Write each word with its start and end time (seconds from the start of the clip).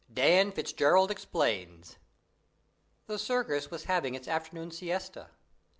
DAN 0.11 0.51
FITZGERALD 0.51 1.11
EXPLAINS 1.11 1.97
The 3.05 3.19
circus 3.19 3.69
was 3.69 3.83
having 3.83 4.15
its 4.15 4.27
afternoon 4.27 4.71
siesta. 4.71 5.29